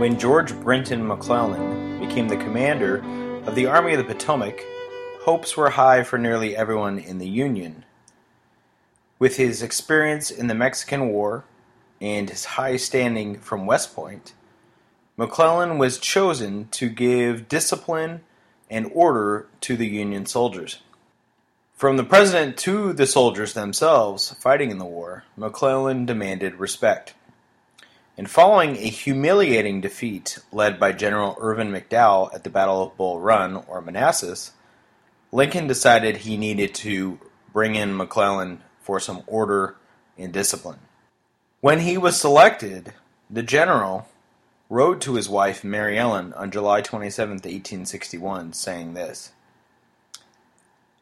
When 0.00 0.18
George 0.18 0.58
Brinton 0.60 1.06
McClellan 1.06 2.00
became 2.00 2.26
the 2.26 2.38
commander 2.38 3.04
of 3.44 3.54
the 3.54 3.66
Army 3.66 3.92
of 3.92 3.98
the 3.98 4.14
Potomac, 4.14 4.64
hopes 5.20 5.58
were 5.58 5.68
high 5.68 6.04
for 6.04 6.18
nearly 6.18 6.56
everyone 6.56 6.98
in 6.98 7.18
the 7.18 7.28
Union. 7.28 7.84
With 9.18 9.36
his 9.36 9.62
experience 9.62 10.30
in 10.30 10.46
the 10.46 10.54
Mexican 10.54 11.10
War 11.10 11.44
and 12.00 12.30
his 12.30 12.46
high 12.46 12.76
standing 12.76 13.40
from 13.40 13.66
West 13.66 13.94
Point, 13.94 14.32
McClellan 15.18 15.76
was 15.76 15.98
chosen 15.98 16.68
to 16.68 16.88
give 16.88 17.46
discipline 17.46 18.22
and 18.70 18.90
order 18.94 19.48
to 19.60 19.76
the 19.76 19.86
Union 19.86 20.24
soldiers. 20.24 20.78
From 21.74 21.98
the 21.98 22.04
president 22.04 22.56
to 22.60 22.94
the 22.94 23.06
soldiers 23.06 23.52
themselves 23.52 24.34
fighting 24.40 24.70
in 24.70 24.78
the 24.78 24.86
war, 24.86 25.24
McClellan 25.36 26.06
demanded 26.06 26.54
respect. 26.54 27.12
And 28.20 28.28
following 28.28 28.76
a 28.76 28.80
humiliating 28.80 29.80
defeat 29.80 30.40
led 30.52 30.78
by 30.78 30.92
General 30.92 31.38
Irvin 31.40 31.72
McDowell 31.72 32.34
at 32.34 32.44
the 32.44 32.50
Battle 32.50 32.82
of 32.82 32.96
Bull 32.98 33.18
Run, 33.18 33.64
or 33.66 33.80
Manassas, 33.80 34.52
Lincoln 35.32 35.66
decided 35.66 36.18
he 36.18 36.36
needed 36.36 36.74
to 36.74 37.18
bring 37.54 37.76
in 37.76 37.96
McClellan 37.96 38.60
for 38.82 39.00
some 39.00 39.22
order 39.26 39.76
and 40.18 40.34
discipline. 40.34 40.80
When 41.62 41.80
he 41.80 41.96
was 41.96 42.20
selected, 42.20 42.92
the 43.30 43.42
general 43.42 44.06
wrote 44.68 45.00
to 45.00 45.14
his 45.14 45.30
wife 45.30 45.64
Mary 45.64 45.98
Ellen 45.98 46.34
on 46.34 46.50
July 46.50 46.82
27, 46.82 47.36
1861, 47.36 48.52
saying 48.52 48.92
this 48.92 49.32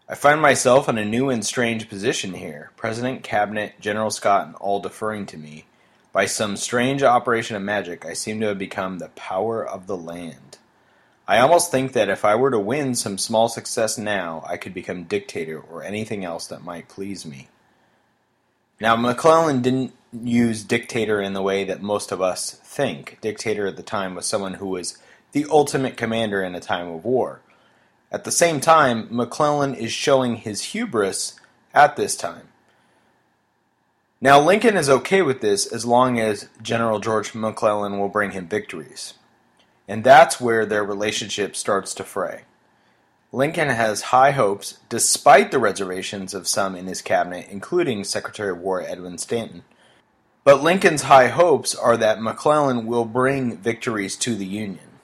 I 0.08 0.14
find 0.14 0.40
myself 0.40 0.88
in 0.88 0.98
a 0.98 1.04
new 1.04 1.30
and 1.30 1.44
strange 1.44 1.88
position 1.88 2.34
here, 2.34 2.70
President, 2.76 3.24
Cabinet, 3.24 3.80
General 3.80 4.12
Scott, 4.12 4.46
and 4.46 4.54
all 4.54 4.78
deferring 4.78 5.26
to 5.26 5.36
me. 5.36 5.64
By 6.12 6.26
some 6.26 6.56
strange 6.56 7.02
operation 7.02 7.56
of 7.56 7.62
magic, 7.62 8.06
I 8.06 8.14
seem 8.14 8.40
to 8.40 8.46
have 8.46 8.58
become 8.58 8.98
the 8.98 9.10
power 9.10 9.66
of 9.66 9.86
the 9.86 9.96
land. 9.96 10.58
I 11.26 11.38
almost 11.38 11.70
think 11.70 11.92
that 11.92 12.08
if 12.08 12.24
I 12.24 12.34
were 12.34 12.50
to 12.50 12.58
win 12.58 12.94
some 12.94 13.18
small 13.18 13.48
success 13.48 13.98
now, 13.98 14.42
I 14.48 14.56
could 14.56 14.72
become 14.72 15.04
dictator 15.04 15.60
or 15.60 15.82
anything 15.82 16.24
else 16.24 16.46
that 16.46 16.64
might 16.64 16.88
please 16.88 17.26
me. 17.26 17.48
Now, 18.80 18.96
McClellan 18.96 19.60
didn't 19.60 19.92
use 20.12 20.64
dictator 20.64 21.20
in 21.20 21.34
the 21.34 21.42
way 21.42 21.64
that 21.64 21.82
most 21.82 22.12
of 22.12 22.22
us 22.22 22.52
think. 22.52 23.18
Dictator 23.20 23.66
at 23.66 23.76
the 23.76 23.82
time 23.82 24.14
was 24.14 24.24
someone 24.24 24.54
who 24.54 24.68
was 24.68 24.96
the 25.32 25.46
ultimate 25.50 25.98
commander 25.98 26.42
in 26.42 26.54
a 26.54 26.60
time 26.60 26.88
of 26.88 27.04
war. 27.04 27.40
At 28.10 28.24
the 28.24 28.30
same 28.30 28.60
time, 28.60 29.08
McClellan 29.10 29.74
is 29.74 29.92
showing 29.92 30.36
his 30.36 30.72
hubris 30.72 31.38
at 31.74 31.96
this 31.96 32.16
time. 32.16 32.48
Now, 34.20 34.40
Lincoln 34.40 34.76
is 34.76 34.90
okay 34.90 35.22
with 35.22 35.40
this 35.40 35.64
as 35.64 35.86
long 35.86 36.18
as 36.18 36.48
General 36.60 36.98
George 36.98 37.36
McClellan 37.36 38.00
will 38.00 38.08
bring 38.08 38.32
him 38.32 38.48
victories. 38.48 39.14
And 39.86 40.02
that's 40.02 40.40
where 40.40 40.66
their 40.66 40.82
relationship 40.82 41.54
starts 41.54 41.94
to 41.94 42.04
fray. 42.04 42.42
Lincoln 43.30 43.68
has 43.68 44.02
high 44.02 44.32
hopes, 44.32 44.78
despite 44.88 45.52
the 45.52 45.60
reservations 45.60 46.34
of 46.34 46.48
some 46.48 46.74
in 46.74 46.86
his 46.86 47.00
cabinet, 47.00 47.46
including 47.48 48.02
Secretary 48.02 48.50
of 48.50 48.58
War 48.58 48.82
Edwin 48.82 49.18
Stanton. 49.18 49.62
But 50.42 50.62
Lincoln's 50.62 51.02
high 51.02 51.28
hopes 51.28 51.74
are 51.74 51.96
that 51.98 52.20
McClellan 52.20 52.86
will 52.86 53.04
bring 53.04 53.58
victories 53.58 54.16
to 54.16 54.34
the 54.34 54.46
Union. 54.46 54.98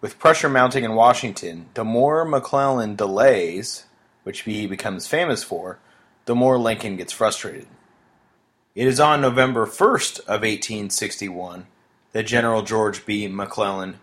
With 0.00 0.18
pressure 0.18 0.48
mounting 0.48 0.84
in 0.84 0.94
Washington, 0.94 1.66
the 1.74 1.84
more 1.84 2.24
McClellan 2.24 2.94
delays, 2.94 3.86
which 4.22 4.40
he 4.42 4.66
becomes 4.66 5.08
famous 5.08 5.42
for, 5.42 5.78
the 6.26 6.34
more 6.36 6.58
Lincoln 6.58 6.96
gets 6.96 7.12
frustrated. 7.12 7.66
It 8.74 8.86
is 8.86 8.98
on 8.98 9.20
November 9.20 9.66
1st 9.66 10.20
of 10.20 10.40
1861 10.40 11.66
that 12.12 12.22
General 12.22 12.62
George 12.62 13.04
B. 13.04 13.28
McClellan, 13.28 13.98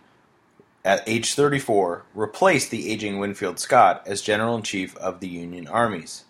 at 0.84 1.02
age 1.08 1.34
34, 1.34 2.04
replaced 2.14 2.70
the 2.70 2.88
aging 2.88 3.18
Winfield 3.18 3.58
Scott 3.58 4.00
as 4.06 4.22
General 4.22 4.54
in 4.54 4.62
Chief 4.62 4.96
of 4.98 5.18
the 5.18 5.26
Union 5.26 5.66
armies. 5.66 6.24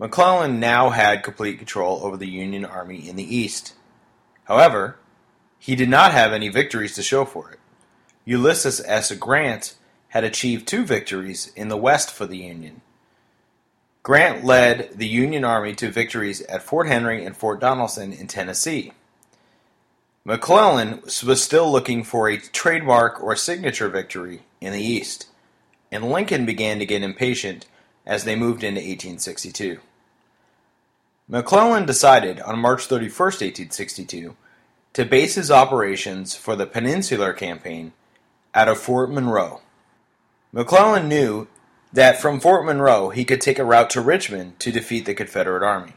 McClellan 0.00 0.58
now 0.58 0.90
had 0.90 1.22
complete 1.22 1.58
control 1.58 2.00
over 2.02 2.16
the 2.16 2.28
Union 2.28 2.64
army 2.64 3.08
in 3.08 3.14
the 3.14 3.36
East. 3.36 3.74
However, 4.46 4.98
he 5.60 5.76
did 5.76 5.88
not 5.88 6.10
have 6.10 6.32
any 6.32 6.48
victories 6.48 6.96
to 6.96 7.02
show 7.02 7.24
for 7.24 7.52
it. 7.52 7.60
Ulysses 8.24 8.80
S. 8.80 9.12
Grant 9.12 9.76
had 10.08 10.24
achieved 10.24 10.66
two 10.66 10.84
victories 10.84 11.52
in 11.54 11.68
the 11.68 11.76
West 11.76 12.10
for 12.10 12.26
the 12.26 12.38
Union. 12.38 12.82
Grant 14.06 14.44
led 14.44 14.90
the 14.94 15.08
Union 15.08 15.44
Army 15.44 15.74
to 15.74 15.90
victories 15.90 16.40
at 16.42 16.62
Fort 16.62 16.86
Henry 16.86 17.24
and 17.24 17.36
Fort 17.36 17.60
Donelson 17.60 18.16
in 18.16 18.28
Tennessee. 18.28 18.92
McClellan 20.24 21.02
was 21.02 21.42
still 21.42 21.72
looking 21.72 22.04
for 22.04 22.28
a 22.28 22.38
trademark 22.38 23.20
or 23.20 23.34
signature 23.34 23.88
victory 23.88 24.42
in 24.60 24.72
the 24.72 24.80
East, 24.80 25.26
and 25.90 26.08
Lincoln 26.08 26.46
began 26.46 26.78
to 26.78 26.86
get 26.86 27.02
impatient 27.02 27.66
as 28.06 28.22
they 28.22 28.36
moved 28.36 28.62
into 28.62 28.78
1862. 28.78 29.80
McClellan 31.26 31.84
decided 31.84 32.38
on 32.42 32.60
March 32.60 32.86
31, 32.86 33.10
1862, 33.10 34.36
to 34.92 35.04
base 35.04 35.34
his 35.34 35.50
operations 35.50 36.36
for 36.36 36.54
the 36.54 36.64
Peninsular 36.64 37.32
Campaign 37.32 37.92
out 38.54 38.68
of 38.68 38.78
Fort 38.78 39.10
Monroe. 39.10 39.62
McClellan 40.52 41.08
knew 41.08 41.48
that 41.96 42.20
from 42.20 42.38
Fort 42.38 42.66
Monroe 42.66 43.08
he 43.08 43.24
could 43.24 43.40
take 43.40 43.58
a 43.58 43.64
route 43.64 43.88
to 43.88 44.02
Richmond 44.02 44.60
to 44.60 44.70
defeat 44.70 45.06
the 45.06 45.14
Confederate 45.14 45.62
Army. 45.62 45.94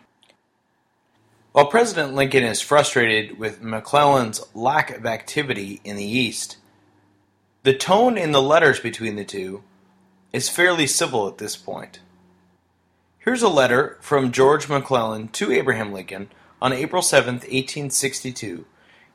While 1.52 1.66
President 1.66 2.16
Lincoln 2.16 2.44
is 2.44 2.62
frustrated 2.62 3.38
with 3.38 3.62
McClellan's 3.62 4.42
lack 4.56 4.96
of 4.96 5.06
activity 5.06 5.82
in 5.84 5.98
the 5.98 6.06
East, 6.06 6.56
the 7.64 7.74
tone 7.74 8.18
in 8.18 8.32
the 8.32 8.42
letters 8.42 8.80
between 8.80 9.18
the 9.18 9.26
two 9.26 9.62
is 10.32 10.48
fairly 10.48 10.88
civil 10.88 11.28
at 11.28 11.38
this 11.38 11.58
point. 11.58 12.00
Here's 13.18 13.44
a 13.44 13.50
letter 13.50 13.98
from 14.00 14.32
George 14.32 14.70
McClellan 14.70 15.28
to 15.30 15.52
Abraham 15.52 15.92
Lincoln 15.92 16.30
on 16.62 16.72
April 16.72 17.02
7, 17.02 17.36
1862, 17.36 18.66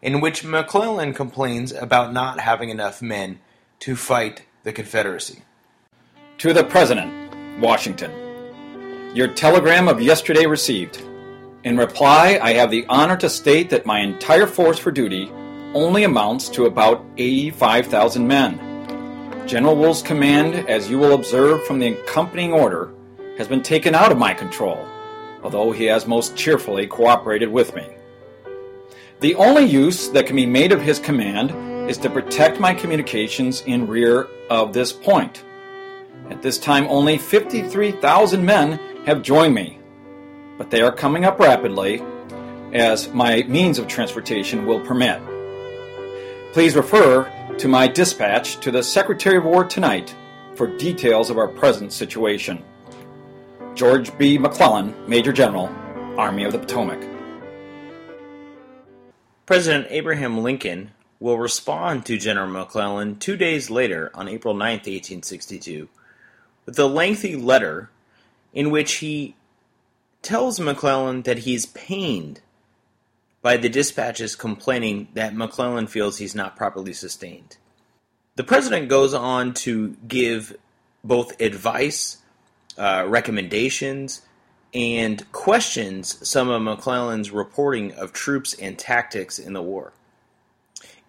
in 0.02 0.20
which 0.20 0.44
McClellan 0.44 1.14
complains 1.14 1.72
about 1.72 2.12
not 2.12 2.40
having 2.40 2.68
enough 2.68 3.00
men 3.00 3.38
to 3.78 3.96
fight 3.96 4.42
the 4.64 4.72
Confederacy. 4.72 5.44
To 6.38 6.52
the 6.52 6.64
President, 6.64 7.60
Washington. 7.60 8.10
Your 9.14 9.28
telegram 9.28 9.88
of 9.88 10.02
yesterday 10.02 10.46
received. 10.46 11.00
In 11.62 11.78
reply, 11.78 12.38
I 12.42 12.54
have 12.54 12.70
the 12.70 12.84
honor 12.88 13.16
to 13.18 13.30
state 13.30 13.70
that 13.70 13.86
my 13.86 14.00
entire 14.00 14.46
force 14.46 14.78
for 14.78 14.90
duty 14.90 15.30
only 15.74 16.04
amounts 16.04 16.48
to 16.50 16.66
about 16.66 17.04
85,000 17.16 18.26
men. 18.26 19.46
General 19.46 19.76
Wool's 19.76 20.02
command, 20.02 20.68
as 20.68 20.90
you 20.90 20.98
will 20.98 21.14
observe 21.14 21.64
from 21.64 21.78
the 21.78 21.94
accompanying 21.94 22.52
order, 22.52 22.92
has 23.38 23.48
been 23.48 23.62
taken 23.62 23.94
out 23.94 24.12
of 24.12 24.18
my 24.18 24.34
control, 24.34 24.86
although 25.42 25.70
he 25.70 25.84
has 25.84 26.06
most 26.06 26.36
cheerfully 26.36 26.86
cooperated 26.86 27.48
with 27.48 27.74
me. 27.74 27.86
The 29.20 29.36
only 29.36 29.64
use 29.64 30.10
that 30.10 30.26
can 30.26 30.36
be 30.36 30.46
made 30.46 30.72
of 30.72 30.82
his 30.82 30.98
command 30.98 31.88
is 31.88 31.96
to 31.98 32.10
protect 32.10 32.60
my 32.60 32.74
communications 32.74 33.62
in 33.62 33.86
rear 33.86 34.28
of 34.50 34.72
this 34.72 34.92
point. 34.92 35.42
At 36.30 36.42
this 36.42 36.58
time, 36.58 36.86
only 36.88 37.18
53,000 37.18 38.44
men 38.44 38.80
have 39.06 39.22
joined 39.22 39.54
me, 39.54 39.78
but 40.56 40.70
they 40.70 40.80
are 40.80 40.92
coming 40.92 41.24
up 41.24 41.38
rapidly 41.38 42.02
as 42.72 43.12
my 43.12 43.42
means 43.42 43.78
of 43.78 43.86
transportation 43.86 44.66
will 44.66 44.80
permit. 44.80 45.20
Please 46.52 46.74
refer 46.76 47.30
to 47.58 47.68
my 47.68 47.86
dispatch 47.86 48.58
to 48.60 48.70
the 48.70 48.82
Secretary 48.82 49.36
of 49.36 49.44
War 49.44 49.64
tonight 49.64 50.14
for 50.54 50.66
details 50.78 51.30
of 51.30 51.38
our 51.38 51.48
present 51.48 51.92
situation. 51.92 52.62
George 53.74 54.16
B. 54.18 54.38
McClellan, 54.38 54.94
Major 55.08 55.32
General, 55.32 55.68
Army 56.16 56.44
of 56.44 56.52
the 56.52 56.58
Potomac. 56.58 57.04
President 59.46 59.88
Abraham 59.90 60.38
Lincoln 60.38 60.92
will 61.20 61.38
respond 61.38 62.06
to 62.06 62.16
General 62.16 62.48
McClellan 62.48 63.18
two 63.18 63.36
days 63.36 63.68
later 63.68 64.10
on 64.14 64.28
April 64.28 64.54
9, 64.54 64.60
1862, 64.60 65.88
a 66.66 66.86
lengthy 66.86 67.36
letter 67.36 67.90
in 68.52 68.70
which 68.70 68.94
he 68.94 69.34
tells 70.22 70.58
McClellan 70.58 71.22
that 71.22 71.38
he's 71.38 71.66
pained 71.66 72.40
by 73.42 73.56
the 73.58 73.68
dispatches 73.68 74.34
complaining 74.34 75.08
that 75.12 75.34
McClellan 75.34 75.86
feels 75.86 76.16
he's 76.16 76.34
not 76.34 76.56
properly 76.56 76.94
sustained. 76.94 77.58
The 78.36 78.44
president 78.44 78.88
goes 78.88 79.12
on 79.12 79.52
to 79.54 79.96
give 80.08 80.56
both 81.04 81.40
advice, 81.40 82.18
uh, 82.78 83.04
recommendations, 83.06 84.22
and 84.72 85.30
questions 85.30 86.26
some 86.26 86.48
of 86.48 86.62
McClellan's 86.62 87.30
reporting 87.30 87.92
of 87.92 88.12
troops 88.12 88.54
and 88.54 88.78
tactics 88.78 89.38
in 89.38 89.52
the 89.52 89.62
war. 89.62 89.92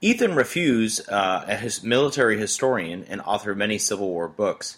Ethan 0.02 0.32
Rafuse, 0.32 1.02
uh, 1.10 1.46
a 1.48 1.86
military 1.86 2.38
historian 2.38 3.06
and 3.10 3.22
author 3.22 3.52
of 3.52 3.58
many 3.58 3.78
Civil 3.78 4.10
War 4.10 4.28
books, 4.28 4.78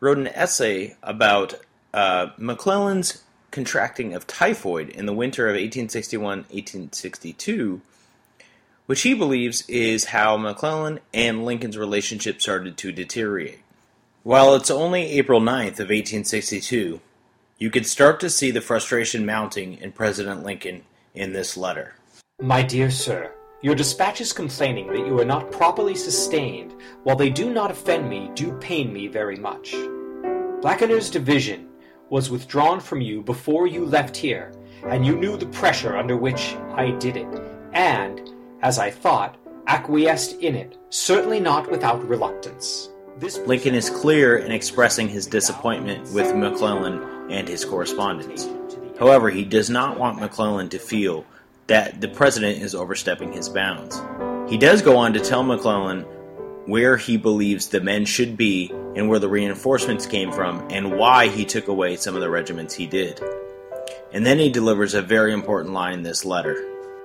wrote 0.00 0.18
an 0.18 0.28
essay 0.28 0.96
about 1.02 1.54
uh, 1.94 2.28
McClellan's 2.36 3.22
contracting 3.50 4.12
of 4.12 4.26
typhoid 4.26 4.88
in 4.90 5.06
the 5.06 5.14
winter 5.14 5.46
of 5.46 5.52
1861 5.52 6.38
1862, 6.50 7.80
which 8.86 9.02
he 9.02 9.14
believes 9.14 9.66
is 9.68 10.06
how 10.06 10.36
McClellan 10.36 11.00
and 11.14 11.44
Lincoln's 11.44 11.78
relationship 11.78 12.40
started 12.40 12.76
to 12.76 12.92
deteriorate. 12.92 13.60
While 14.22 14.54
it's 14.56 14.70
only 14.70 15.04
April 15.12 15.40
9th 15.40 15.78
of 15.78 15.88
1862, 15.88 17.00
you 17.58 17.70
can 17.70 17.84
start 17.84 18.20
to 18.20 18.28
see 18.28 18.50
the 18.50 18.60
frustration 18.60 19.24
mounting 19.24 19.78
in 19.78 19.92
President 19.92 20.44
Lincoln 20.44 20.82
in 21.14 21.32
this 21.32 21.56
letter. 21.56 21.94
My 22.40 22.62
dear 22.62 22.90
sir, 22.90 23.32
your 23.62 23.74
dispatches 23.74 24.32
complaining 24.32 24.86
that 24.88 25.06
you 25.06 25.18
are 25.18 25.24
not 25.24 25.50
properly 25.50 25.94
sustained, 25.94 26.74
while 27.04 27.16
they 27.16 27.30
do 27.30 27.52
not 27.52 27.70
offend 27.70 28.08
me, 28.08 28.30
do 28.34 28.52
pain 28.58 28.92
me 28.92 29.08
very 29.08 29.36
much. 29.36 29.72
Blenker's 30.60 31.10
division 31.10 31.68
was 32.10 32.30
withdrawn 32.30 32.80
from 32.80 33.00
you 33.00 33.22
before 33.22 33.66
you 33.66 33.84
left 33.84 34.16
here, 34.16 34.52
and 34.86 35.04
you 35.06 35.16
knew 35.16 35.36
the 35.36 35.46
pressure 35.46 35.96
under 35.96 36.16
which 36.16 36.54
I 36.74 36.90
did 36.92 37.16
it, 37.16 37.26
and, 37.72 38.20
as 38.62 38.78
I 38.78 38.90
thought, 38.90 39.36
acquiesced 39.66 40.34
in 40.40 40.54
it, 40.54 40.76
certainly 40.90 41.40
not 41.40 41.70
without 41.70 42.06
reluctance. 42.06 42.90
This 43.18 43.38
Lincoln 43.38 43.74
is 43.74 43.88
clear 43.88 44.36
in 44.36 44.52
expressing 44.52 45.08
his 45.08 45.26
disappointment 45.26 46.12
with 46.12 46.34
McClellan 46.36 47.30
and 47.30 47.48
his 47.48 47.64
correspondence. 47.64 48.46
However, 48.98 49.30
he 49.30 49.44
does 49.44 49.70
not 49.70 49.98
want 49.98 50.20
McClellan 50.20 50.68
to 50.68 50.78
feel 50.78 51.24
that 51.66 52.00
the 52.00 52.08
president 52.08 52.62
is 52.62 52.74
overstepping 52.74 53.32
his 53.32 53.48
bounds. 53.48 54.00
He 54.50 54.58
does 54.58 54.82
go 54.82 54.96
on 54.96 55.12
to 55.14 55.20
tell 55.20 55.42
McClellan 55.42 56.02
where 56.66 56.96
he 56.96 57.16
believes 57.16 57.68
the 57.68 57.80
men 57.80 58.04
should 58.04 58.36
be 58.36 58.70
and 58.94 59.08
where 59.08 59.18
the 59.18 59.28
reinforcements 59.28 60.06
came 60.06 60.32
from 60.32 60.66
and 60.70 60.98
why 60.98 61.28
he 61.28 61.44
took 61.44 61.68
away 61.68 61.96
some 61.96 62.14
of 62.14 62.20
the 62.20 62.30
regiments 62.30 62.74
he 62.74 62.86
did. 62.86 63.20
And 64.12 64.26
then 64.26 64.38
he 64.38 64.50
delivers 64.50 64.94
a 64.94 65.02
very 65.02 65.32
important 65.32 65.74
line 65.74 65.94
in 65.94 66.02
this 66.02 66.24
letter. 66.24 66.56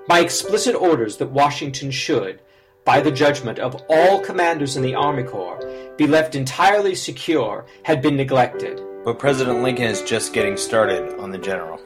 By 0.07 0.19
explicit 0.19 0.75
orders 0.75 1.17
that 1.17 1.31
Washington 1.31 1.91
should, 1.91 2.39
by 2.85 3.01
the 3.01 3.11
judgment 3.11 3.59
of 3.59 3.81
all 3.89 4.21
commanders 4.21 4.75
in 4.75 4.83
the 4.83 4.95
Army 4.95 5.23
Corps, 5.23 5.93
be 5.97 6.07
left 6.07 6.33
entirely 6.33 6.95
secure 6.95 7.65
had 7.83 8.01
been 8.01 8.15
neglected. 8.15 8.81
But 9.03 9.19
President 9.19 9.61
Lincoln 9.61 9.85
is 9.85 10.01
just 10.01 10.33
getting 10.33 10.57
started 10.57 11.19
on 11.19 11.31
the 11.31 11.37
general. 11.37 11.79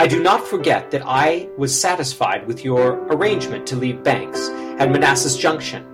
I 0.00 0.06
do 0.06 0.22
not 0.22 0.46
forget 0.46 0.92
that 0.92 1.02
I 1.04 1.48
was 1.58 1.78
satisfied 1.78 2.46
with 2.46 2.64
your 2.64 3.04
arrangement 3.08 3.66
to 3.66 3.74
leave 3.74 4.04
Banks 4.04 4.48
at 4.78 4.92
Manassas 4.92 5.36
Junction. 5.36 5.84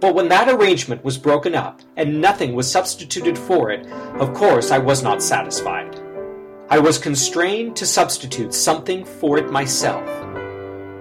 But 0.00 0.16
when 0.16 0.28
that 0.30 0.48
arrangement 0.48 1.04
was 1.04 1.16
broken 1.16 1.54
up 1.54 1.80
and 1.96 2.20
nothing 2.20 2.56
was 2.56 2.68
substituted 2.68 3.38
for 3.38 3.70
it, 3.70 3.86
of 4.18 4.34
course 4.34 4.72
I 4.72 4.78
was 4.78 5.04
not 5.04 5.22
satisfied. 5.22 5.96
I 6.70 6.80
was 6.80 6.98
constrained 6.98 7.76
to 7.76 7.86
substitute 7.86 8.52
something 8.52 9.04
for 9.04 9.38
it 9.38 9.52
myself. 9.52 10.08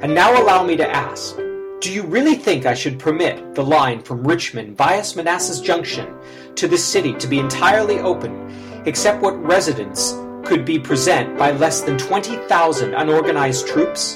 And 0.04 0.14
now 0.14 0.40
allow 0.40 0.64
me 0.64 0.78
to 0.78 0.88
ask 0.88 1.38
Do 1.80 1.92
you 1.92 2.04
really 2.04 2.36
think 2.36 2.68
I 2.68 2.76
should 2.76 3.00
permit 3.00 3.56
the 3.56 3.66
line 3.66 4.04
from 4.04 4.24
Richmond 4.24 4.78
via 4.78 5.04
Manassas 5.16 5.62
Junction 5.62 6.14
to 6.54 6.68
this 6.68 6.86
city 6.86 7.14
to 7.14 7.28
be 7.28 7.40
entirely 7.40 7.98
open, 8.02 8.84
except 8.86 9.24
what 9.24 9.44
residents 9.44 10.14
could 10.44 10.66
be 10.66 10.80
present 10.80 11.38
by 11.38 11.52
less 11.52 11.82
than 11.82 11.98
20,000 11.98 12.94
unorganized 12.94 13.68
troops? 13.68 14.16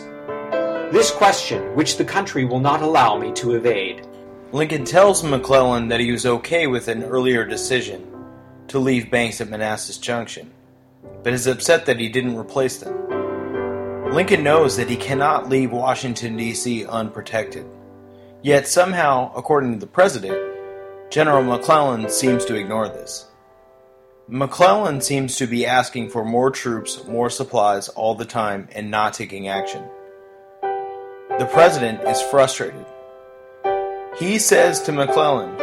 This 0.92 1.12
question, 1.12 1.76
which 1.76 1.98
the 1.98 2.06
country 2.06 2.46
will 2.46 2.60
not 2.60 2.82
allow 2.82 3.18
me 3.18 3.32
to 3.34 3.56
evade. 3.56 4.08
Lincoln 4.52 4.86
tells 4.86 5.24
McClellan 5.24 5.88
that 5.90 6.00
he 6.00 6.12
was 6.12 6.26
okay 6.26 6.68
with 6.68 6.88
an 6.88 7.04
earlier 7.04 7.46
decision 7.46 8.06
to 8.68 8.80
leave 8.80 9.12
Banks 9.12 9.42
at 9.42 9.50
Manassas 9.50 9.98
Junction, 9.98 10.52
but 11.24 11.34
is 11.34 11.48
upset 11.48 11.86
that 11.86 12.00
he 12.00 12.10
didn't 12.10 12.38
replace 12.38 12.78
them. 12.78 14.14
Lincoln 14.14 14.44
knows 14.44 14.78
that 14.78 14.90
he 14.90 14.96
cannot 14.96 15.50
leave 15.50 15.72
Washington, 15.72 16.38
D.C. 16.38 16.86
unprotected. 16.86 17.66
Yet 18.42 18.68
somehow, 18.68 19.34
according 19.36 19.74
to 19.74 19.80
the 19.80 19.88
president, 19.88 20.38
General 21.10 21.44
McClellan 21.44 22.10
seems 22.10 22.46
to 22.46 22.56
ignore 22.56 22.88
this. 22.88 23.26
McClellan 24.28 25.02
seems 25.02 25.36
to 25.38 25.46
be 25.46 25.68
asking 25.68 26.10
for 26.10 26.26
more 26.26 26.50
troops, 26.50 27.04
more 27.06 27.30
supplies 27.30 27.90
all 27.90 28.16
the 28.16 28.26
time, 28.26 28.68
and 28.72 28.90
not 28.90 29.14
taking 29.14 29.48
action. 29.48 29.84
The 30.62 31.48
president 31.54 32.02
is 32.08 32.20
frustrated. 32.24 32.86
He 34.18 34.40
says 34.40 34.82
to 34.84 34.92
McClellan 34.92 35.56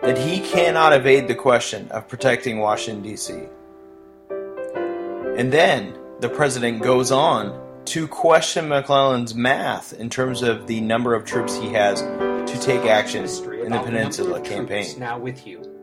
that 0.00 0.16
he 0.16 0.40
cannot 0.40 0.94
evade 0.94 1.28
the 1.28 1.34
question 1.34 1.88
of 1.90 2.08
protecting 2.08 2.60
Washington, 2.60 3.02
D.C. 3.02 3.34
And 4.30 5.52
then 5.52 5.98
the 6.20 6.30
president 6.30 6.82
goes 6.82 7.12
on 7.12 7.62
to 7.86 8.08
question 8.08 8.68
McClellan's 8.68 9.34
math 9.34 9.92
in 9.92 10.08
terms 10.08 10.42
of 10.42 10.66
the 10.66 10.80
number 10.80 11.14
of 11.14 11.26
troops 11.26 11.54
he 11.56 11.68
has 11.74 12.00
to 12.00 12.58
take 12.58 12.86
action 12.86 13.24
in 13.24 13.70
the 13.70 13.82
Peninsula 13.84 14.40
campaign. 14.40 14.98
Now 14.98 15.18
with 15.18 15.46
you. 15.46 15.75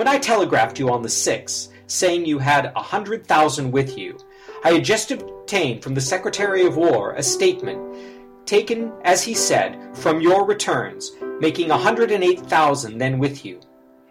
When 0.00 0.08
I 0.08 0.16
telegraphed 0.16 0.78
you 0.78 0.88
on 0.88 1.02
the 1.02 1.10
6th, 1.10 1.68
saying 1.86 2.24
you 2.24 2.38
had 2.38 2.72
a 2.74 2.82
hundred 2.82 3.26
thousand 3.26 3.70
with 3.70 3.98
you, 3.98 4.16
I 4.64 4.72
had 4.72 4.82
just 4.82 5.10
obtained 5.10 5.82
from 5.82 5.92
the 5.92 6.00
Secretary 6.00 6.64
of 6.64 6.78
War 6.78 7.12
a 7.12 7.22
statement, 7.22 7.98
taken, 8.46 8.94
as 9.04 9.22
he 9.22 9.34
said, 9.34 9.94
from 9.94 10.22
your 10.22 10.46
returns, 10.46 11.12
making 11.38 11.70
a 11.70 11.76
hundred 11.76 12.12
and 12.12 12.24
eight 12.24 12.40
thousand 12.40 12.96
then 12.96 13.18
with 13.18 13.44
you, 13.44 13.60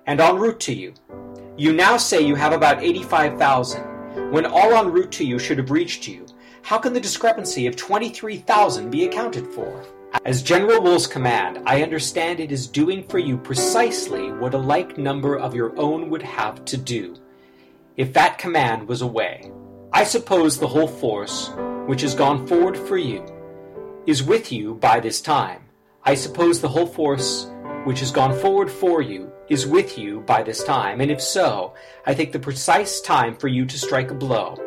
and 0.05 0.21
en 0.21 0.37
route 0.37 0.59
to 0.59 0.75
you. 0.75 0.93
You 1.57 1.73
now 1.73 1.97
say 1.97 2.21
you 2.21 2.35
have 2.35 2.53
about 2.53 2.83
eighty-five 2.83 3.39
thousand, 3.39 3.81
when 4.31 4.45
all 4.45 4.75
en 4.75 4.91
route 4.91 5.11
to 5.13 5.25
you 5.25 5.39
should 5.39 5.57
have 5.57 5.71
reached 5.71 6.07
you. 6.07 6.27
How 6.61 6.77
can 6.77 6.93
the 6.93 6.99
discrepancy 6.99 7.65
of 7.65 7.75
twenty-three 7.75 8.37
thousand 8.37 8.91
be 8.91 9.05
accounted 9.05 9.47
for? 9.47 9.83
As 10.25 10.41
General 10.41 10.81
Wool's 10.81 11.05
command, 11.05 11.61
I 11.67 11.83
understand 11.83 12.39
it 12.39 12.51
is 12.51 12.65
doing 12.65 13.03
for 13.03 13.19
you 13.19 13.37
precisely 13.37 14.31
what 14.31 14.55
a 14.55 14.57
like 14.57 14.97
number 14.97 15.37
of 15.37 15.53
your 15.53 15.79
own 15.79 16.09
would 16.09 16.23
have 16.23 16.65
to 16.65 16.77
do, 16.77 17.15
if 17.95 18.11
that 18.13 18.39
command 18.39 18.87
was 18.87 19.03
away. 19.03 19.51
I 19.93 20.03
suppose 20.03 20.57
the 20.57 20.67
whole 20.67 20.87
force, 20.87 21.51
which 21.85 22.01
has 22.01 22.15
gone 22.15 22.47
forward 22.47 22.75
for 22.75 22.97
you, 22.97 23.23
is 24.07 24.23
with 24.23 24.51
you 24.51 24.73
by 24.75 24.99
this 24.99 25.21
time. 25.21 25.61
I 26.03 26.15
suppose 26.15 26.59
the 26.59 26.69
whole 26.69 26.87
force, 26.87 27.51
which 27.83 27.99
has 27.99 28.11
gone 28.11 28.37
forward 28.39 28.71
for 28.71 29.03
you, 29.03 29.31
is 29.47 29.67
with 29.67 29.97
you 29.97 30.21
by 30.21 30.41
this 30.41 30.63
time, 30.63 31.01
and 31.01 31.11
if 31.11 31.21
so, 31.21 31.75
I 32.07 32.15
think 32.15 32.31
the 32.31 32.39
precise 32.39 32.99
time 32.99 33.37
for 33.37 33.47
you 33.47 33.63
to 33.65 33.77
strike 33.77 34.09
a 34.09 34.15
blow. 34.15 34.57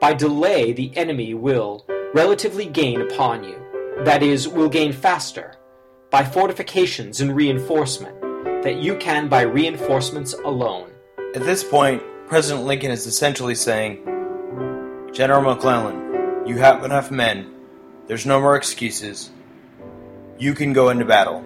By 0.00 0.14
delay, 0.14 0.72
the 0.72 0.96
enemy 0.96 1.34
will 1.34 1.84
relatively 2.14 2.66
gain 2.66 3.00
upon 3.00 3.42
you 3.42 3.61
that 3.98 4.22
is, 4.22 4.48
will 4.48 4.68
gain 4.68 4.92
faster 4.92 5.54
by 6.10 6.24
fortifications 6.24 7.20
and 7.20 7.34
reinforcement 7.34 8.20
that 8.62 8.76
you 8.76 8.96
can 8.96 9.28
by 9.28 9.42
reinforcements 9.42 10.34
alone. 10.34 10.92
At 11.34 11.42
this 11.42 11.64
point, 11.64 12.02
President 12.26 12.66
Lincoln 12.66 12.90
is 12.90 13.06
essentially 13.06 13.54
saying, 13.54 14.04
General 15.12 15.42
McClellan, 15.42 16.46
you 16.46 16.58
have 16.58 16.84
enough 16.84 17.10
men. 17.10 17.52
There's 18.06 18.26
no 18.26 18.40
more 18.40 18.56
excuses. 18.56 19.30
You 20.38 20.54
can 20.54 20.72
go 20.72 20.90
into 20.90 21.04
battle. 21.04 21.42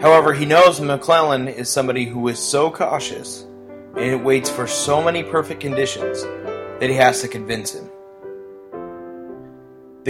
However, 0.00 0.32
he 0.32 0.46
knows 0.46 0.80
McClellan 0.80 1.48
is 1.48 1.68
somebody 1.68 2.06
who 2.06 2.26
is 2.28 2.38
so 2.38 2.70
cautious 2.70 3.46
and 3.96 4.24
waits 4.24 4.48
for 4.48 4.66
so 4.66 5.02
many 5.02 5.22
perfect 5.22 5.60
conditions 5.60 6.22
that 6.80 6.88
he 6.88 6.94
has 6.94 7.20
to 7.20 7.28
convince 7.28 7.74
him. 7.74 7.90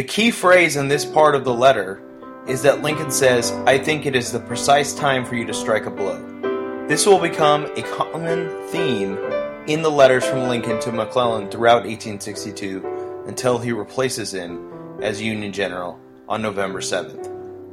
The 0.00 0.07
key 0.07 0.30
phrase 0.30 0.76
in 0.76 0.88
this 0.88 1.04
part 1.04 1.35
of 1.35 1.45
the 1.45 1.52
letter 1.52 2.00
is 2.47 2.62
that 2.62 2.80
Lincoln 2.80 3.11
says, 3.11 3.52
I 3.66 3.76
think 3.76 4.07
it 4.07 4.16
is 4.16 4.33
the 4.33 4.40
precise 4.40 4.95
time 4.95 5.26
for 5.26 5.35
you 5.35 5.45
to 5.45 5.52
strike 5.52 5.85
a 5.85 5.90
blow. 5.90 6.87
This 6.88 7.04
will 7.04 7.19
become 7.19 7.66
a 7.76 7.83
common 7.83 8.49
theme 8.69 9.19
in 9.66 9.83
the 9.83 9.90
letters 9.90 10.25
from 10.25 10.49
Lincoln 10.49 10.80
to 10.80 10.90
McClellan 10.90 11.50
throughout 11.50 11.85
1862 11.85 13.25
until 13.26 13.59
he 13.59 13.73
replaces 13.73 14.33
him 14.33 14.73
as 15.02 15.21
Union 15.21 15.52
General 15.52 16.00
on 16.30 16.40
November 16.40 16.80
7th. 16.80 17.26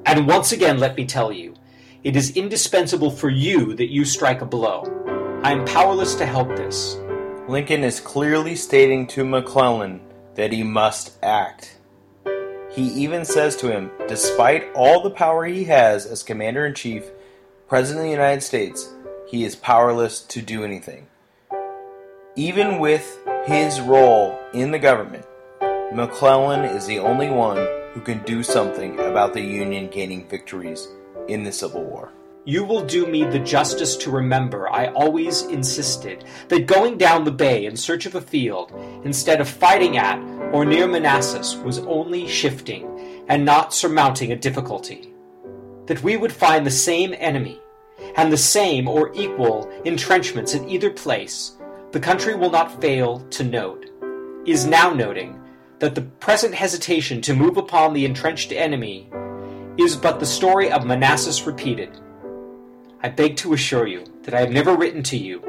And 0.05 0.27
once 0.27 0.51
again, 0.51 0.79
let 0.79 0.97
me 0.97 1.05
tell 1.05 1.31
you, 1.31 1.55
it 2.03 2.17
is 2.17 2.35
indispensable 2.35 3.09
for 3.09 3.29
you 3.29 3.73
that 3.75 3.89
you 3.89 4.03
strike 4.03 4.41
a 4.41 4.45
blow. 4.45 4.83
I 5.43 5.53
am 5.53 5.63
powerless 5.63 6.13
to 6.15 6.25
help 6.25 6.49
this. 6.49 6.97
Lincoln 7.47 7.85
is 7.85 8.01
clearly 8.01 8.57
stating 8.57 9.07
to 9.07 9.23
McClellan 9.23 10.01
that 10.35 10.51
he 10.51 10.61
must 10.61 11.17
act. 11.23 11.76
He 12.77 12.89
even 12.89 13.25
says 13.25 13.55
to 13.55 13.71
him, 13.71 13.89
despite 14.07 14.71
all 14.75 15.01
the 15.01 15.09
power 15.09 15.45
he 15.45 15.63
has 15.63 16.05
as 16.05 16.21
Commander 16.21 16.63
in 16.63 16.75
Chief, 16.75 17.05
President 17.67 18.01
of 18.01 18.05
the 18.05 18.11
United 18.11 18.43
States, 18.43 18.93
he 19.27 19.45
is 19.45 19.55
powerless 19.55 20.21
to 20.21 20.43
do 20.43 20.63
anything. 20.63 21.07
Even 22.35 22.77
with 22.77 23.17
his 23.47 23.81
role 23.81 24.39
in 24.53 24.69
the 24.69 24.77
government, 24.77 25.25
McClellan 25.91 26.65
is 26.65 26.85
the 26.85 26.99
only 26.99 27.31
one 27.31 27.57
who 27.93 28.01
can 28.01 28.21
do 28.25 28.43
something 28.43 28.99
about 28.99 29.33
the 29.33 29.41
Union 29.41 29.89
gaining 29.89 30.29
victories 30.29 30.87
in 31.27 31.43
the 31.43 31.51
Civil 31.51 31.83
War. 31.83 32.11
You 32.47 32.63
will 32.63 32.85
do 32.85 33.05
me 33.05 33.25
the 33.25 33.39
justice 33.39 33.97
to 33.97 34.09
remember 34.09 34.71
I 34.71 34.87
always 34.93 35.41
insisted 35.41 36.23
that 36.47 36.65
going 36.65 36.97
down 36.97 37.25
the 37.25 37.31
bay 37.31 37.65
in 37.65 37.75
search 37.75 38.05
of 38.05 38.15
a 38.15 38.21
field, 38.21 38.71
instead 39.03 39.41
of 39.41 39.49
fighting 39.49 39.97
at 39.97 40.17
or 40.53 40.63
near 40.63 40.87
Manassas 40.87 41.57
was 41.57 41.79
only 41.79 42.25
shifting, 42.25 43.25
and 43.27 43.43
not 43.43 43.73
surmounting 43.73 44.31
a 44.31 44.37
difficulty. 44.37 45.13
That 45.87 46.01
we 46.01 46.15
would 46.15 46.31
find 46.31 46.65
the 46.65 46.71
same 46.71 47.13
enemy 47.17 47.59
and 48.15 48.31
the 48.31 48.37
same 48.37 48.87
or 48.87 49.11
equal 49.13 49.69
entrenchments 49.83 50.53
in 50.53 50.69
either 50.69 50.89
place, 50.89 51.57
the 51.91 51.99
country 51.99 52.33
will 52.33 52.49
not 52.49 52.79
fail 52.79 53.19
to 53.31 53.43
note, 53.43 53.87
is 54.45 54.65
now 54.65 54.93
noting 54.93 55.37
that 55.79 55.95
the 55.95 56.03
present 56.21 56.55
hesitation 56.55 57.19
to 57.23 57.35
move 57.35 57.57
upon 57.57 57.91
the 57.91 58.05
entrenched 58.05 58.53
enemy 58.53 59.09
is 59.77 59.97
but 59.97 60.21
the 60.21 60.25
story 60.25 60.71
of 60.71 60.85
Manassas 60.85 61.45
repeated. 61.45 61.99
I 63.01 63.09
beg 63.09 63.37
to 63.37 63.53
assure 63.53 63.85
you 63.85 64.05
that 64.23 64.33
I 64.33 64.39
have 64.39 64.51
never 64.51 64.75
written 64.75 65.03
to 65.03 65.17
you 65.17 65.39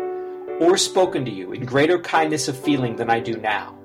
or 0.61 0.77
spoken 0.77 1.25
to 1.25 1.31
you 1.31 1.53
in 1.53 1.65
greater 1.65 1.99
kindness 1.99 2.47
of 2.49 2.59
feeling 2.59 2.97
than 2.97 3.09
I 3.09 3.21
do 3.21 3.37
now, 3.37 3.79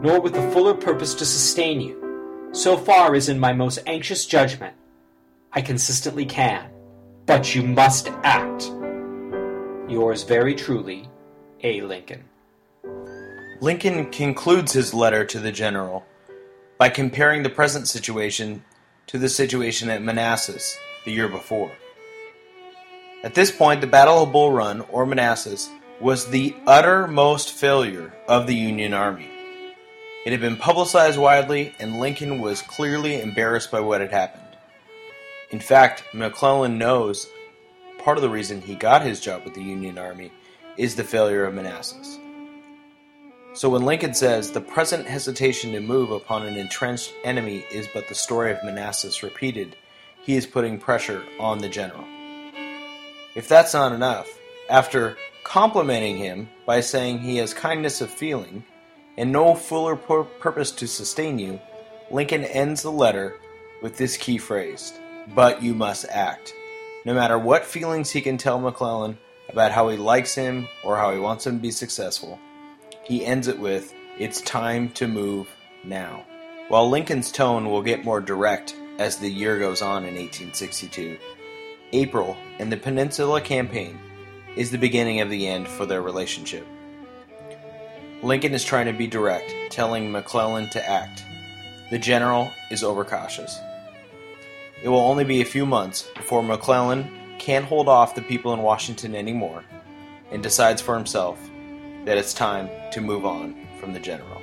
nor 0.00 0.20
with 0.20 0.34
a 0.36 0.50
fuller 0.50 0.74
purpose 0.74 1.14
to 1.14 1.24
sustain 1.24 1.80
you, 1.80 2.50
so 2.52 2.76
far 2.76 3.14
as 3.14 3.28
in 3.28 3.38
my 3.38 3.52
most 3.52 3.78
anxious 3.86 4.26
judgment 4.26 4.74
I 5.52 5.60
consistently 5.60 6.24
can. 6.24 6.70
But 7.26 7.54
you 7.54 7.62
must 7.62 8.08
act. 8.24 8.64
Yours 9.88 10.24
very 10.24 10.54
truly, 10.54 11.08
A. 11.62 11.82
Lincoln. 11.82 12.24
Lincoln 13.60 14.10
concludes 14.10 14.72
his 14.72 14.92
letter 14.92 15.24
to 15.26 15.38
the 15.38 15.52
general 15.52 16.04
by 16.78 16.88
comparing 16.88 17.44
the 17.44 17.48
present 17.48 17.86
situation 17.86 18.64
to 19.06 19.18
the 19.18 19.28
situation 19.28 19.88
at 19.88 20.02
Manassas 20.02 20.76
the 21.04 21.12
year 21.12 21.28
before. 21.28 21.70
At 23.24 23.34
this 23.34 23.52
point, 23.52 23.80
the 23.80 23.86
Battle 23.86 24.24
of 24.24 24.32
Bull 24.32 24.50
Run, 24.50 24.80
or 24.90 25.06
Manassas, 25.06 25.70
was 26.00 26.26
the 26.26 26.56
uttermost 26.66 27.52
failure 27.52 28.12
of 28.26 28.48
the 28.48 28.56
Union 28.56 28.92
Army. 28.92 29.30
It 30.26 30.32
had 30.32 30.40
been 30.40 30.56
publicized 30.56 31.18
widely, 31.18 31.72
and 31.78 32.00
Lincoln 32.00 32.40
was 32.40 32.62
clearly 32.62 33.20
embarrassed 33.20 33.70
by 33.70 33.78
what 33.78 34.00
had 34.00 34.10
happened. 34.10 34.56
In 35.50 35.60
fact, 35.60 36.02
McClellan 36.12 36.78
knows 36.78 37.28
part 37.98 38.18
of 38.18 38.22
the 38.22 38.28
reason 38.28 38.60
he 38.60 38.74
got 38.74 39.06
his 39.06 39.20
job 39.20 39.44
with 39.44 39.54
the 39.54 39.62
Union 39.62 39.98
Army 39.98 40.32
is 40.76 40.96
the 40.96 41.04
failure 41.04 41.44
of 41.44 41.54
Manassas. 41.54 42.18
So 43.54 43.68
when 43.68 43.82
Lincoln 43.82 44.14
says 44.14 44.50
the 44.50 44.60
present 44.60 45.06
hesitation 45.06 45.72
to 45.72 45.80
move 45.80 46.10
upon 46.10 46.44
an 46.44 46.56
entrenched 46.56 47.12
enemy 47.22 47.64
is 47.70 47.86
but 47.94 48.08
the 48.08 48.14
story 48.16 48.50
of 48.50 48.64
Manassas 48.64 49.22
repeated, 49.22 49.76
he 50.22 50.34
is 50.34 50.46
putting 50.46 50.78
pressure 50.78 51.22
on 51.38 51.58
the 51.58 51.68
general. 51.68 52.04
If 53.34 53.48
that's 53.48 53.72
not 53.72 53.92
enough, 53.92 54.28
after 54.68 55.16
complimenting 55.42 56.18
him 56.18 56.48
by 56.66 56.80
saying 56.80 57.18
he 57.18 57.38
has 57.38 57.54
kindness 57.54 58.00
of 58.00 58.10
feeling 58.10 58.64
and 59.16 59.32
no 59.32 59.54
fuller 59.54 59.96
pur- 59.96 60.24
purpose 60.24 60.70
to 60.72 60.86
sustain 60.86 61.38
you, 61.38 61.60
Lincoln 62.10 62.44
ends 62.44 62.82
the 62.82 62.92
letter 62.92 63.34
with 63.82 63.96
this 63.96 64.16
key 64.16 64.38
phrase 64.38 64.92
But 65.34 65.62
you 65.62 65.74
must 65.74 66.04
act. 66.10 66.52
No 67.06 67.14
matter 67.14 67.38
what 67.38 67.64
feelings 67.64 68.10
he 68.10 68.20
can 68.20 68.36
tell 68.36 68.60
McClellan 68.60 69.18
about 69.48 69.72
how 69.72 69.88
he 69.88 69.96
likes 69.96 70.34
him 70.34 70.68
or 70.84 70.96
how 70.96 71.12
he 71.12 71.18
wants 71.18 71.46
him 71.46 71.56
to 71.56 71.62
be 71.62 71.70
successful, 71.70 72.38
he 73.02 73.24
ends 73.24 73.48
it 73.48 73.58
with, 73.58 73.94
It's 74.18 74.42
time 74.42 74.90
to 74.90 75.08
move 75.08 75.48
now. 75.84 76.24
While 76.68 76.88
Lincoln's 76.88 77.32
tone 77.32 77.70
will 77.70 77.82
get 77.82 78.04
more 78.04 78.20
direct 78.20 78.76
as 78.98 79.16
the 79.16 79.28
year 79.28 79.58
goes 79.58 79.82
on 79.82 80.04
in 80.04 80.14
1862, 80.14 81.18
April 81.94 82.36
and 82.58 82.72
the 82.72 82.76
Peninsula 82.76 83.40
Campaign 83.40 83.98
is 84.56 84.70
the 84.70 84.78
beginning 84.78 85.20
of 85.20 85.28
the 85.28 85.46
end 85.46 85.68
for 85.68 85.84
their 85.84 86.00
relationship. 86.00 86.66
Lincoln 88.22 88.54
is 88.54 88.64
trying 88.64 88.86
to 88.86 88.92
be 88.92 89.06
direct, 89.06 89.52
telling 89.70 90.10
McClellan 90.10 90.70
to 90.70 90.88
act. 90.88 91.22
The 91.90 91.98
general 91.98 92.50
is 92.70 92.82
overcautious. 92.82 93.58
It 94.82 94.88
will 94.88 95.00
only 95.00 95.24
be 95.24 95.42
a 95.42 95.46
few 95.46 95.66
months 95.66 96.08
before 96.14 96.42
McClellan 96.42 97.10
can't 97.38 97.66
hold 97.66 97.88
off 97.88 98.14
the 98.14 98.22
people 98.22 98.54
in 98.54 98.62
Washington 98.62 99.14
anymore 99.14 99.62
and 100.30 100.42
decides 100.42 100.80
for 100.80 100.94
himself 100.96 101.38
that 102.06 102.16
it's 102.16 102.32
time 102.32 102.70
to 102.92 103.00
move 103.02 103.26
on 103.26 103.66
from 103.78 103.92
the 103.92 104.00
general. 104.00 104.40